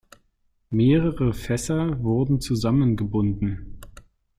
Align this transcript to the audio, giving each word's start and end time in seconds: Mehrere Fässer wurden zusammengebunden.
Mehrere 0.71 1.31
Fässer 1.31 2.01
wurden 2.01 2.39
zusammengebunden. 2.41 3.77